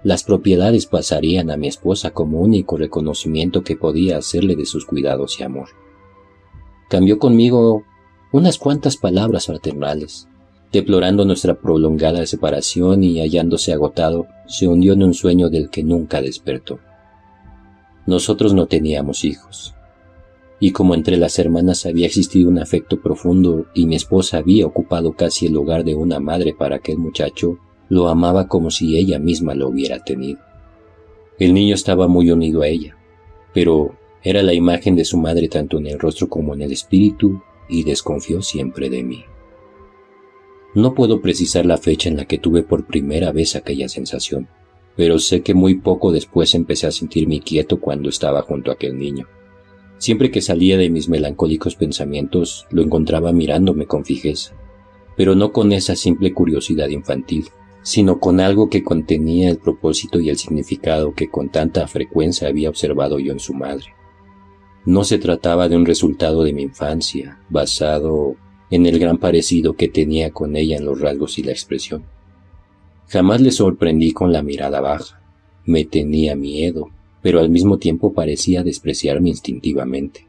[0.03, 5.39] las propiedades pasarían a mi esposa como único reconocimiento que podía hacerle de sus cuidados
[5.39, 5.69] y amor.
[6.89, 7.83] Cambió conmigo
[8.33, 10.27] unas cuantas palabras fraternales.
[10.73, 16.19] Deplorando nuestra prolongada separación y hallándose agotado, se hundió en un sueño del que nunca
[16.19, 16.79] despertó.
[18.07, 19.75] Nosotros no teníamos hijos,
[20.59, 25.13] y como entre las hermanas había existido un afecto profundo y mi esposa había ocupado
[25.13, 29.53] casi el lugar de una madre para aquel muchacho, lo amaba como si ella misma
[29.53, 30.39] lo hubiera tenido.
[31.37, 32.97] El niño estaba muy unido a ella,
[33.53, 37.43] pero era la imagen de su madre tanto en el rostro como en el espíritu
[37.69, 39.23] y desconfió siempre de mí.
[40.75, 44.47] No puedo precisar la fecha en la que tuve por primera vez aquella sensación,
[44.95, 48.97] pero sé que muy poco después empecé a sentirme quieto cuando estaba junto a aquel
[48.97, 49.27] niño.
[49.99, 54.55] Siempre que salía de mis melancólicos pensamientos, lo encontraba mirándome con fijeza,
[55.15, 57.45] pero no con esa simple curiosidad infantil,
[57.83, 62.69] sino con algo que contenía el propósito y el significado que con tanta frecuencia había
[62.69, 63.93] observado yo en su madre.
[64.85, 68.35] No se trataba de un resultado de mi infancia, basado
[68.73, 72.05] en el gran parecido que tenía con ella en los rasgos y la expresión.
[73.07, 75.21] Jamás le sorprendí con la mirada baja.
[75.63, 76.89] Me tenía miedo,
[77.21, 80.25] pero al mismo tiempo parecía despreciarme instintivamente,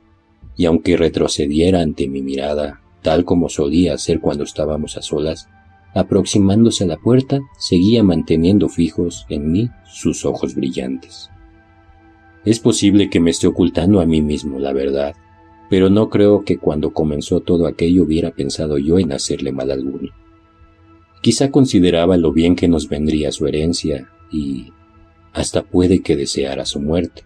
[0.59, 5.49] y aunque retrocediera ante mi mirada, tal como solía hacer cuando estábamos a solas,
[5.95, 11.31] aproximándose a la puerta, seguía manteniendo fijos en mí sus ojos brillantes.
[12.45, 15.15] Es posible que me esté ocultando a mí mismo la verdad,
[15.71, 20.11] pero no creo que cuando comenzó todo aquello hubiera pensado yo en hacerle mal alguno.
[21.21, 24.73] Quizá consideraba lo bien que nos vendría su herencia y
[25.33, 27.25] hasta puede que deseara su muerte,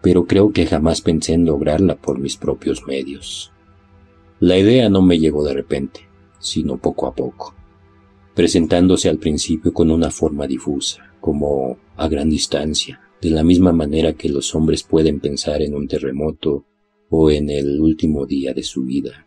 [0.00, 3.52] pero creo que jamás pensé en lograrla por mis propios medios.
[4.38, 6.00] La idea no me llegó de repente,
[6.38, 7.54] sino poco a poco,
[8.34, 14.12] presentándose al principio con una forma difusa, como a gran distancia, de la misma manera
[14.12, 16.66] que los hombres pueden pensar en un terremoto
[17.10, 19.26] o en el último día de su vida,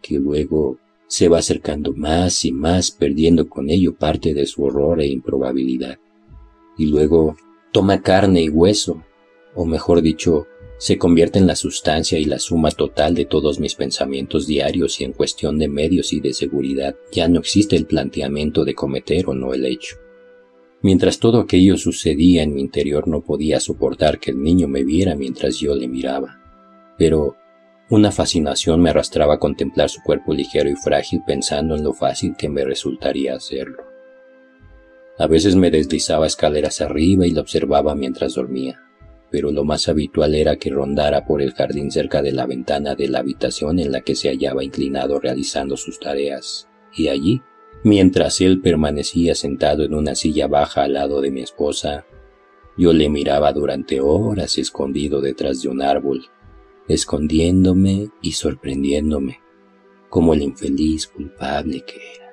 [0.00, 5.00] que luego se va acercando más y más, perdiendo con ello parte de su horror
[5.00, 5.98] e improbabilidad,
[6.78, 7.36] y luego
[7.72, 9.02] toma carne y hueso,
[9.54, 10.46] o mejor dicho,
[10.78, 15.04] se convierte en la sustancia y la suma total de todos mis pensamientos diarios y
[15.04, 19.34] en cuestión de medios y de seguridad ya no existe el planteamiento de cometer o
[19.34, 19.96] no el hecho.
[20.80, 25.14] Mientras todo aquello sucedía en mi interior no podía soportar que el niño me viera
[25.14, 26.41] mientras yo le miraba,
[26.98, 27.36] pero
[27.90, 32.34] una fascinación me arrastraba a contemplar su cuerpo ligero y frágil pensando en lo fácil
[32.36, 33.84] que me resultaría hacerlo.
[35.18, 38.80] A veces me deslizaba escaleras arriba y lo observaba mientras dormía,
[39.30, 43.08] pero lo más habitual era que rondara por el jardín cerca de la ventana de
[43.08, 47.42] la habitación en la que se hallaba inclinado realizando sus tareas, y allí
[47.84, 52.06] Mientras él permanecía sentado en una silla baja al lado de mi esposa,
[52.78, 56.26] yo le miraba durante horas escondido detrás de un árbol,
[56.88, 59.40] escondiéndome y sorprendiéndome,
[60.08, 62.32] como el infeliz culpable que era,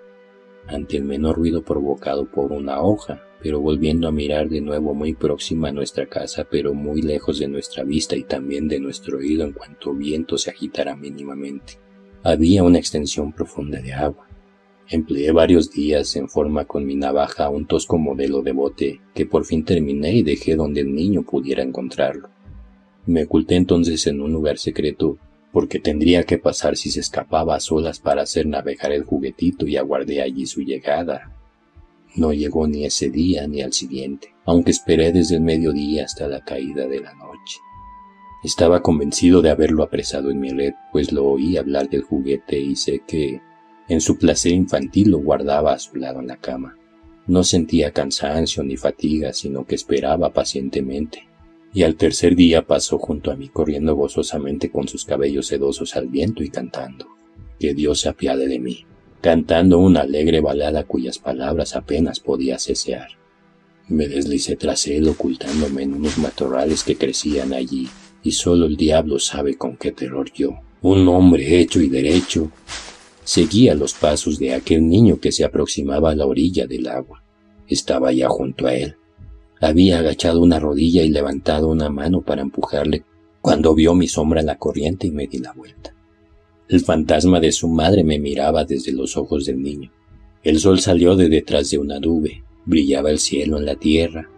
[0.67, 5.13] ante el menor ruido provocado por una hoja, pero volviendo a mirar de nuevo muy
[5.13, 9.45] próxima a nuestra casa, pero muy lejos de nuestra vista y también de nuestro oído
[9.45, 11.79] en cuanto viento se agitara mínimamente.
[12.23, 14.29] Había una extensión profunda de agua,
[14.91, 19.45] Empleé varios días en forma con mi navaja un tosco modelo de bote que por
[19.45, 22.29] fin terminé y dejé donde el niño pudiera encontrarlo.
[23.05, 25.17] Me oculté entonces en un lugar secreto
[25.51, 29.77] porque tendría que pasar si se escapaba a solas para hacer navegar el juguetito y
[29.77, 31.35] aguardé allí su llegada.
[32.15, 36.43] No llegó ni ese día ni al siguiente, aunque esperé desde el mediodía hasta la
[36.43, 37.57] caída de la noche.
[38.43, 42.75] Estaba convencido de haberlo apresado en mi red, pues lo oí hablar del juguete y
[42.75, 43.41] sé que
[43.89, 46.77] en su placer infantil lo guardaba a su lado en la cama.
[47.27, 51.28] No sentía cansancio ni fatiga, sino que esperaba pacientemente.
[51.73, 56.07] Y al tercer día pasó junto a mí corriendo gozosamente con sus cabellos sedosos al
[56.07, 57.07] viento y cantando.
[57.59, 58.85] Que Dios se apiade de mí,
[59.21, 63.09] cantando una alegre balada cuyas palabras apenas podía cesear.
[63.87, 67.87] Me deslicé tras él ocultándome en unos matorrales que crecían allí,
[68.23, 72.51] y solo el diablo sabe con qué terror yo, un hombre hecho y derecho,
[73.29, 77.23] Seguía los pasos de aquel niño que se aproximaba a la orilla del agua.
[77.67, 78.95] Estaba ya junto a él.
[79.61, 83.03] Había agachado una rodilla y levantado una mano para empujarle
[83.41, 85.93] cuando vio mi sombra en la corriente y me di la vuelta.
[86.67, 89.91] El fantasma de su madre me miraba desde los ojos del niño.
[90.43, 94.29] El sol salió de detrás de una nube, brillaba el cielo en la tierra,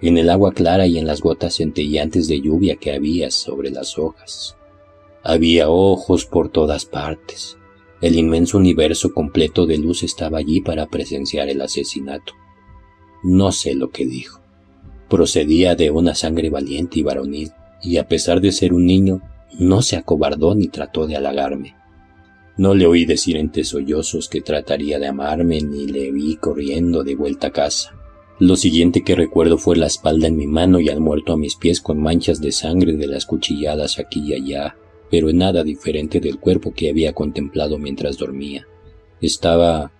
[0.00, 3.98] en el agua clara y en las gotas centelleantes de lluvia que había sobre las
[3.98, 4.56] hojas.
[5.22, 7.58] Había ojos por todas partes,
[8.00, 12.32] el inmenso universo completo de luz estaba allí para presenciar el asesinato.
[13.24, 14.37] No sé lo que dijo.
[15.08, 19.22] Procedía de una sangre valiente y varonil, y a pesar de ser un niño,
[19.58, 21.74] no se acobardó ni trató de halagarme.
[22.58, 27.14] No le oí decir entre sollozos que trataría de amarme, ni le vi corriendo de
[27.14, 27.94] vuelta a casa.
[28.40, 31.56] Lo siguiente que recuerdo fue la espalda en mi mano y al muerto a mis
[31.56, 34.76] pies con manchas de sangre de las cuchilladas aquí y allá,
[35.10, 38.66] pero en nada diferente del cuerpo que había contemplado mientras dormía.
[39.20, 39.90] Estaba,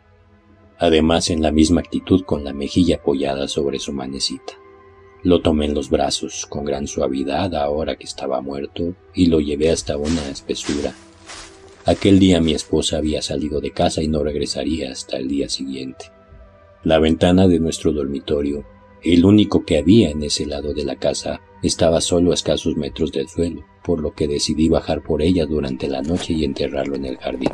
[0.79, 4.55] además, en la misma actitud con la mejilla apoyada sobre su manecita.
[5.23, 9.71] Lo tomé en los brazos con gran suavidad ahora que estaba muerto y lo llevé
[9.71, 10.95] hasta una espesura.
[11.85, 16.07] Aquel día mi esposa había salido de casa y no regresaría hasta el día siguiente.
[16.85, 18.65] La ventana de nuestro dormitorio,
[19.03, 23.11] el único que había en ese lado de la casa, estaba solo a escasos metros
[23.11, 27.07] del suelo por lo que decidí bajar por ella durante la noche y enterrarlo en
[27.07, 27.49] el jardín.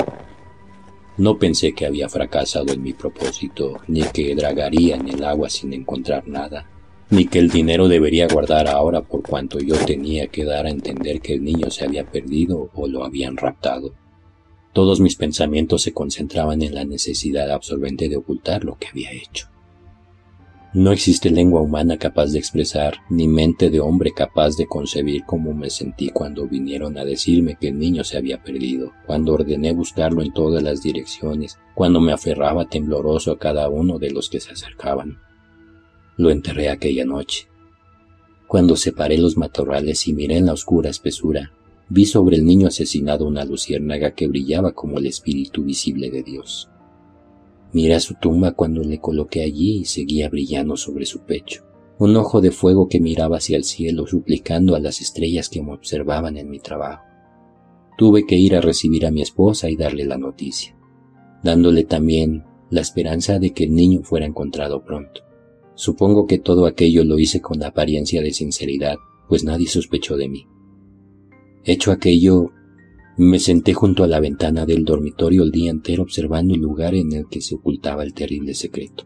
[1.16, 5.72] No pensé que había fracasado en mi propósito, ni que dragaría en el agua sin
[5.72, 6.68] encontrar nada,
[7.10, 11.20] ni que el dinero debería guardar ahora por cuanto yo tenía que dar a entender
[11.20, 13.92] que el niño se había perdido o lo habían raptado.
[14.72, 19.48] Todos mis pensamientos se concentraban en la necesidad absorbente de ocultar lo que había hecho.
[20.74, 25.54] No existe lengua humana capaz de expresar, ni mente de hombre capaz de concebir cómo
[25.54, 30.20] me sentí cuando vinieron a decirme que el niño se había perdido, cuando ordené buscarlo
[30.22, 34.50] en todas las direcciones, cuando me aferraba tembloroso a cada uno de los que se
[34.50, 35.18] acercaban.
[36.16, 37.48] Lo enterré aquella noche.
[38.46, 41.52] Cuando separé los matorrales y miré en la oscura espesura,
[41.88, 46.70] vi sobre el niño asesinado una luciérnaga que brillaba como el espíritu visible de Dios.
[47.72, 51.64] Miré su tumba cuando le coloqué allí y seguía brillando sobre su pecho.
[51.98, 55.72] Un ojo de fuego que miraba hacia el cielo suplicando a las estrellas que me
[55.72, 57.02] observaban en mi trabajo.
[57.98, 60.76] Tuve que ir a recibir a mi esposa y darle la noticia,
[61.42, 65.23] dándole también la esperanza de que el niño fuera encontrado pronto.
[65.74, 68.96] Supongo que todo aquello lo hice con apariencia de sinceridad,
[69.28, 70.46] pues nadie sospechó de mí.
[71.64, 72.52] Hecho aquello,
[73.16, 77.12] me senté junto a la ventana del dormitorio el día entero observando el lugar en
[77.12, 79.04] el que se ocultaba el terrible secreto.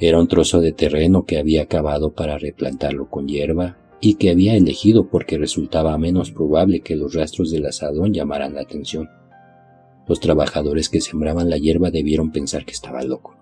[0.00, 4.56] Era un trozo de terreno que había acabado para replantarlo con hierba y que había
[4.56, 9.08] elegido porque resultaba menos probable que los rastros del asadón llamaran la atención.
[10.06, 13.36] Los trabajadores que sembraban la hierba debieron pensar que estaba loco.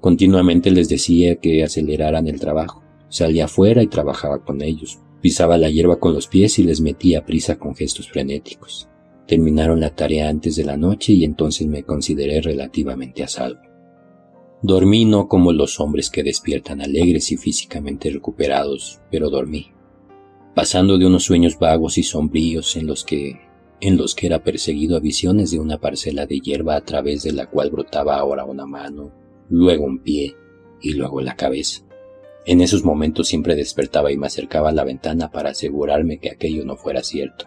[0.00, 2.82] Continuamente les decía que aceleraran el trabajo.
[3.08, 7.26] Salía afuera y trabajaba con ellos, Pisaba la hierba con los pies y les metía
[7.26, 8.88] prisa con gestos frenéticos.
[9.26, 13.60] Terminaron la tarea antes de la noche y entonces me consideré relativamente a salvo.
[14.62, 19.72] Dormí no como los hombres que despiertan alegres y físicamente recuperados, pero dormí,
[20.54, 23.40] pasando de unos sueños vagos y sombríos en los que
[23.80, 27.32] en los que era perseguido a visiones de una parcela de hierba a través de
[27.32, 29.12] la cual brotaba ahora una mano,
[29.48, 30.36] luego un pie
[30.80, 31.82] y luego la cabeza.
[32.46, 36.64] En esos momentos siempre despertaba y me acercaba a la ventana para asegurarme que aquello
[36.64, 37.44] no fuera cierto.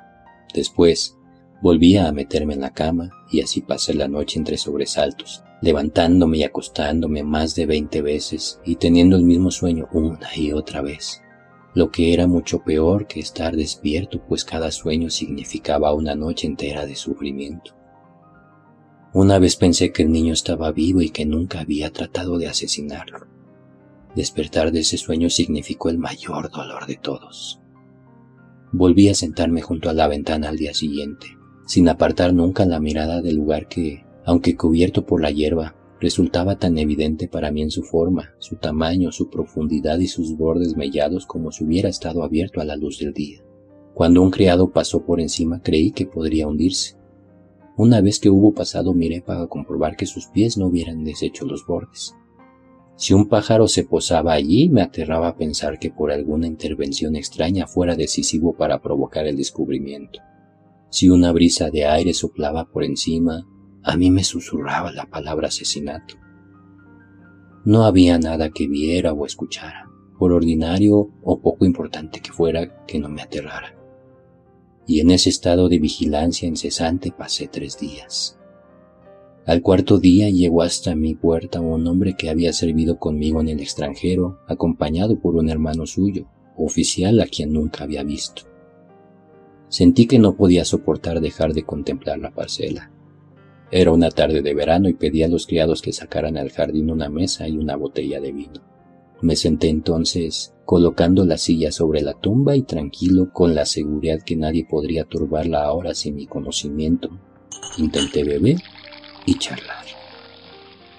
[0.54, 1.18] Después,
[1.62, 6.43] volvía a meterme en la cama y así pasé la noche entre sobresaltos, levantándome y
[6.43, 11.22] acostándome más de veinte veces y teniendo el mismo sueño una y otra vez,
[11.74, 16.86] lo que era mucho peor que estar despierto, pues cada sueño significaba una noche entera
[16.86, 17.81] de sufrimiento.
[19.14, 23.28] Una vez pensé que el niño estaba vivo y que nunca había tratado de asesinarlo.
[24.16, 27.59] Despertar de ese sueño significó el mayor dolor de todos.
[28.72, 31.28] Volví a sentarme junto a la ventana al día siguiente,
[31.68, 36.78] sin apartar nunca la mirada del lugar que, aunque cubierto por la hierba, resultaba tan
[36.78, 41.51] evidente para mí en su forma, su tamaño, su profundidad y sus bordes mellados como
[41.51, 43.43] si hubiera estado abierto a la luz del día.
[43.93, 47.01] Cuando un criado pasó por encima creí que podría hundirse.
[47.78, 51.65] Una vez que hubo pasado miré para comprobar que sus pies no hubieran deshecho los
[51.65, 52.15] bordes.
[52.95, 57.95] Si un pájaro se posaba allí, me aterraba pensar que por alguna intervención extraña fuera
[57.95, 60.19] decisivo para provocar el descubrimiento.
[60.89, 63.47] Si una brisa de aire soplaba por encima,
[63.82, 66.15] a mí me susurraba la palabra asesinato.
[67.65, 72.99] No había nada que viera o escuchara, por ordinario o poco importante que fuera, que
[72.99, 73.81] no me aterrara.
[74.88, 78.38] Y en ese estado de vigilancia incesante pasé tres días.
[79.46, 83.60] Al cuarto día llegó hasta mi puerta un hombre que había servido conmigo en el
[83.60, 88.44] extranjero, acompañado por un hermano suyo, oficial a quien nunca había visto.
[89.68, 92.92] Sentí que no podía soportar dejar de contemplar la parcela.
[93.72, 97.10] Era una tarde de verano y pedí a los criados que sacaran al jardín una
[97.10, 98.62] mesa y una botella de vino.
[99.22, 104.36] Me senté entonces, colocando la silla sobre la tumba y tranquilo con la seguridad que
[104.36, 107.09] nadie podría turbarla ahora sin mi conocimiento.
[107.78, 108.57] Intenté beber
[109.26, 109.86] y charlar.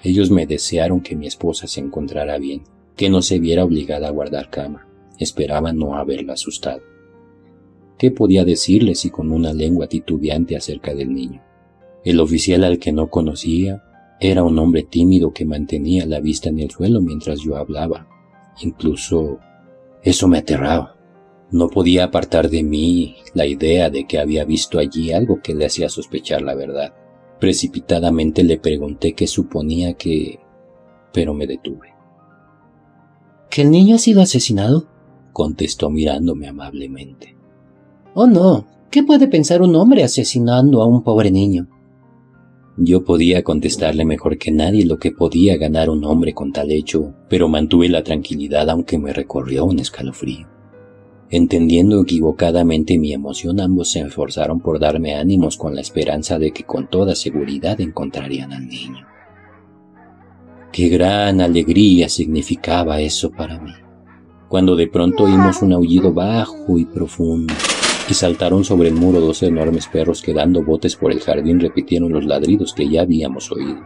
[0.03, 2.63] Ellos me desearon que mi esposa se encontrara bien,
[2.95, 4.87] que no se viera obligada a guardar cama.
[5.19, 6.81] Esperaban no haberla asustado.
[7.97, 11.41] ¿Qué podía decirles si con una lengua titubeante acerca del niño?
[12.03, 13.83] El oficial al que no conocía
[14.19, 18.07] era un hombre tímido que mantenía la vista en el suelo mientras yo hablaba.
[18.61, 19.39] Incluso
[20.03, 20.95] eso me aterraba.
[21.51, 25.65] No podía apartar de mí la idea de que había visto allí algo que le
[25.65, 26.93] hacía sospechar la verdad.
[27.39, 30.39] Precipitadamente le pregunté qué suponía que...
[31.11, 31.93] pero me detuve.
[33.49, 34.87] ¿Que el niño ha sido asesinado?
[35.31, 37.35] contestó mirándome amablemente.
[38.13, 38.67] Oh, no.
[38.89, 41.67] ¿Qué puede pensar un hombre asesinando a un pobre niño?
[42.75, 47.13] Yo podía contestarle mejor que nadie lo que podía ganar un hombre con tal hecho,
[47.29, 50.47] pero mantuve la tranquilidad aunque me recorrió un escalofrío.
[51.29, 56.63] Entendiendo equivocadamente mi emoción, ambos se esforzaron por darme ánimos con la esperanza de que
[56.63, 59.05] con toda seguridad encontrarían al niño.
[60.71, 63.73] Qué gran alegría significaba eso para mí,
[64.49, 67.53] cuando de pronto oímos un aullido bajo y profundo,
[68.09, 72.11] y saltaron sobre el muro dos enormes perros que dando botes por el jardín repitieron
[72.11, 73.81] los ladridos que ya habíamos oído.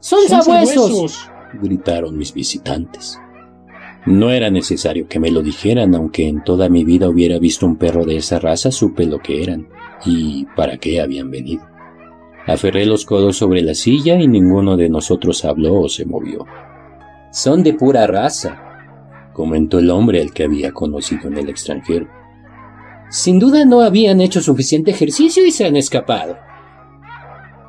[0.00, 1.30] ¡Son sabuesos!
[1.60, 3.18] gritaron mis visitantes.
[4.06, 7.76] No era necesario que me lo dijeran, aunque en toda mi vida hubiera visto un
[7.76, 9.68] perro de esa raza, supe lo que eran
[10.04, 11.62] y para qué habían venido.
[12.46, 16.44] Aferré los codos sobre la silla y ninguno de nosotros habló o se movió.
[17.30, 22.08] Son de pura raza, comentó el hombre al que había conocido en el extranjero.
[23.12, 26.38] Sin duda no habían hecho suficiente ejercicio y se han escapado.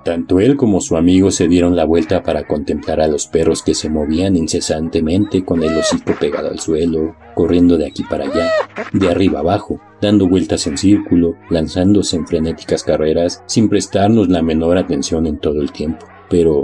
[0.05, 3.73] Tanto él como su amigo se dieron la vuelta para contemplar a los perros que
[3.73, 8.49] se movían incesantemente con el hocico pegado al suelo, corriendo de aquí para allá,
[8.93, 14.77] de arriba abajo, dando vueltas en círculo, lanzándose en frenéticas carreras, sin prestarnos la menor
[14.77, 16.05] atención en todo el tiempo.
[16.29, 16.63] Pero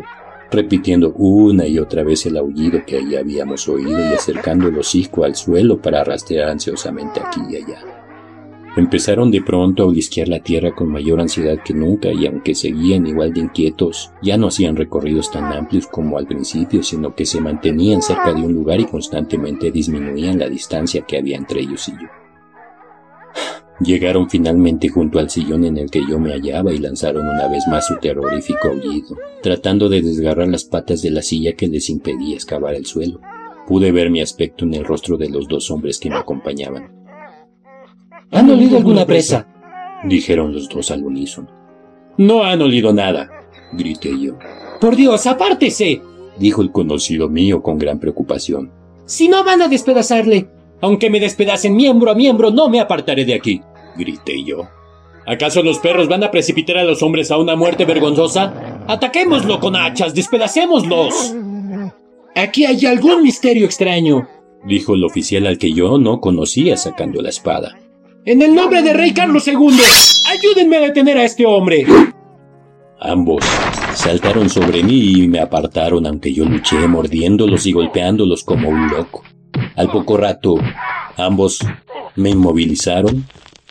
[0.51, 5.25] repitiendo una y otra vez el aullido que ya habíamos oído y acercando el hocico
[5.25, 7.98] al suelo para rastrear ansiosamente aquí y allá.
[8.77, 13.07] Empezaron de pronto a olisquear la tierra con mayor ansiedad que nunca y aunque seguían
[13.07, 17.41] igual de inquietos, ya no hacían recorridos tan amplios como al principio, sino que se
[17.41, 21.93] mantenían cerca de un lugar y constantemente disminuían la distancia que había entre ellos y
[21.93, 22.07] yo.
[23.81, 27.63] Llegaron finalmente junto al sillón en el que yo me hallaba y lanzaron una vez
[27.67, 32.35] más su terrorífico aullido, tratando de desgarrar las patas de la silla que les impedía
[32.35, 33.21] excavar el suelo.
[33.67, 36.98] Pude ver mi aspecto en el rostro de los dos hombres que me acompañaban.
[38.31, 39.47] ¿Han olido alguna presa?
[40.03, 41.49] dijeron los dos al unísono.
[42.17, 43.29] No han olido nada,
[43.73, 44.33] grité yo.
[44.79, 46.01] Por Dios, apártese,
[46.37, 48.71] dijo el conocido mío con gran preocupación.
[49.05, 50.47] Si no van a despedazarle.
[50.81, 53.61] Aunque me despedacen miembro a miembro, no me apartaré de aquí
[53.99, 54.67] grité yo.
[55.27, 58.83] ¿Acaso los perros van a precipitar a los hombres a una muerte vergonzosa?
[58.87, 61.35] Ataquémoslo con hachas, despedacémoslos.
[62.35, 64.27] Aquí hay algún misterio extraño,
[64.65, 67.77] dijo el oficial al que yo no conocía sacando la espada.
[68.29, 69.55] En el nombre de Rey Carlos II,
[70.29, 71.83] ayúdenme a detener a este hombre.
[72.99, 73.43] Ambos
[73.95, 79.23] saltaron sobre mí y me apartaron aunque yo luché mordiéndolos y golpeándolos como un loco.
[79.75, 80.57] Al poco rato,
[81.17, 81.57] ambos
[82.17, 83.25] me inmovilizaron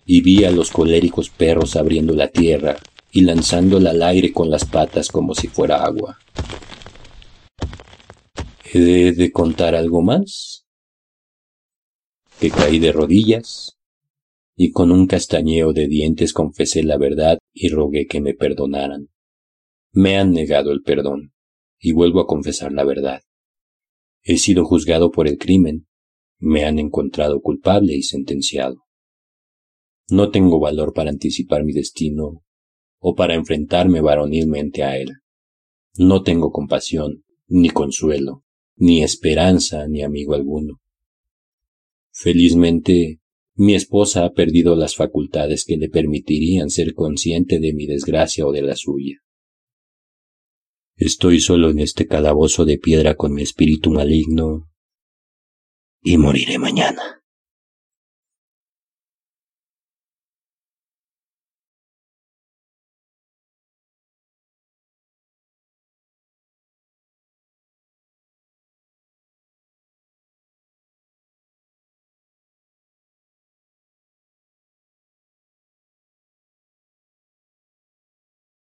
[0.05, 2.79] y vi a los coléricos perros abriendo la tierra
[3.13, 6.19] y lanzándola al aire con las patas como si fuera agua.
[8.65, 10.67] ¿He de, contar algo más?
[12.41, 13.78] Que caí de rodillas
[14.61, 19.09] y con un castañeo de dientes confesé la verdad y rogué que me perdonaran.
[19.93, 21.33] Me han negado el perdón
[21.79, 23.23] y vuelvo a confesar la verdad.
[24.25, 25.87] He sido juzgado por el crimen,
[26.41, 28.83] me han encontrado culpable y sentenciado.
[30.11, 32.43] No tengo valor para anticipar mi destino
[32.99, 35.21] o para enfrentarme varonilmente a él.
[35.97, 38.43] No tengo compasión, ni consuelo,
[38.75, 40.81] ni esperanza, ni amigo alguno.
[42.11, 43.21] Felizmente,
[43.59, 48.53] mi esposa ha perdido las facultades que le permitirían ser consciente de mi desgracia o
[48.53, 49.17] de la suya.
[50.95, 54.71] Estoy solo en este calabozo de piedra con mi espíritu maligno
[56.01, 57.25] y moriré mañana.